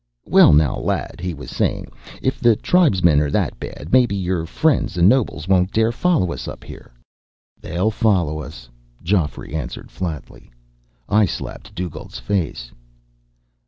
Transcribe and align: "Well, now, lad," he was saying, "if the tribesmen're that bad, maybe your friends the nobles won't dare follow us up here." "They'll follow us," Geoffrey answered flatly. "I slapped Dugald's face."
"Well, 0.25 0.51
now, 0.51 0.77
lad," 0.79 1.19
he 1.21 1.35
was 1.35 1.51
saying, 1.51 1.85
"if 2.23 2.39
the 2.39 2.55
tribesmen're 2.55 3.29
that 3.29 3.59
bad, 3.59 3.93
maybe 3.93 4.15
your 4.15 4.47
friends 4.47 4.95
the 4.95 5.03
nobles 5.03 5.47
won't 5.47 5.71
dare 5.71 5.91
follow 5.91 6.31
us 6.31 6.47
up 6.47 6.63
here." 6.63 6.91
"They'll 7.61 7.91
follow 7.91 8.39
us," 8.39 8.67
Geoffrey 9.03 9.53
answered 9.53 9.91
flatly. 9.91 10.49
"I 11.07 11.25
slapped 11.27 11.75
Dugald's 11.75 12.17
face." 12.17 12.71